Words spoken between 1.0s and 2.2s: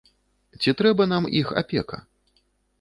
нам іх апека?